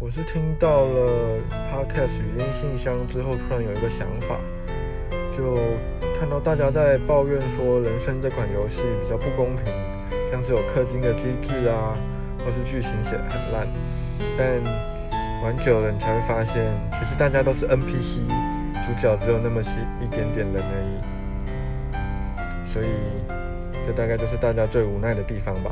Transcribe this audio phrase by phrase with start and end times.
[0.00, 1.38] 我是听到了
[1.70, 4.36] Podcast 语音信箱之后，突然有一个想法，
[5.36, 5.56] 就
[6.18, 9.72] 看到大家在抱怨说，人生这款游戏比较不公平，
[10.30, 11.96] 像是有氪金的机制啊，
[12.44, 13.68] 或是剧情写得很烂。
[14.36, 14.62] 但
[15.44, 16.66] 玩久了，你才会发现，
[16.98, 18.26] 其实大家都是 NPC，
[18.84, 19.70] 主角只有那么些
[20.02, 22.72] 一点点人而已。
[22.72, 22.88] 所以，
[23.86, 25.70] 这大概就是大家最无奈的地方吧。